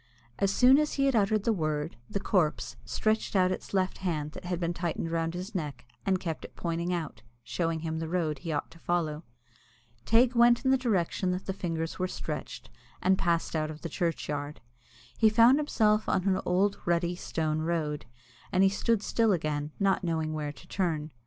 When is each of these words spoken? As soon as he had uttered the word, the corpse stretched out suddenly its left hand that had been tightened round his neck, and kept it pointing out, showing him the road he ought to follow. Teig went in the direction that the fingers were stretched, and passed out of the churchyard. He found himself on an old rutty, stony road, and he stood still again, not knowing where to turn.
As 0.39 0.49
soon 0.51 0.79
as 0.79 0.93
he 0.93 1.05
had 1.05 1.15
uttered 1.15 1.43
the 1.43 1.53
word, 1.53 1.95
the 2.09 2.19
corpse 2.19 2.75
stretched 2.85 3.35
out 3.35 3.49
suddenly 3.51 3.55
its 3.57 3.71
left 3.71 3.99
hand 3.99 4.31
that 4.31 4.45
had 4.45 4.59
been 4.59 4.73
tightened 4.73 5.11
round 5.11 5.35
his 5.35 5.53
neck, 5.53 5.85
and 6.07 6.19
kept 6.19 6.43
it 6.43 6.55
pointing 6.55 6.91
out, 6.91 7.21
showing 7.43 7.81
him 7.81 7.99
the 7.99 8.07
road 8.09 8.39
he 8.39 8.51
ought 8.51 8.71
to 8.71 8.79
follow. 8.79 9.21
Teig 10.03 10.33
went 10.33 10.65
in 10.65 10.71
the 10.71 10.75
direction 10.77 11.29
that 11.29 11.45
the 11.45 11.53
fingers 11.53 11.99
were 11.99 12.07
stretched, 12.07 12.71
and 12.99 13.15
passed 13.19 13.55
out 13.55 13.69
of 13.69 13.81
the 13.83 13.89
churchyard. 13.89 14.59
He 15.19 15.29
found 15.29 15.59
himself 15.59 16.09
on 16.09 16.27
an 16.27 16.41
old 16.47 16.79
rutty, 16.83 17.15
stony 17.15 17.61
road, 17.61 18.07
and 18.51 18.63
he 18.63 18.69
stood 18.69 19.03
still 19.03 19.31
again, 19.31 19.69
not 19.79 20.03
knowing 20.03 20.33
where 20.33 20.51
to 20.51 20.67
turn. 20.67 21.11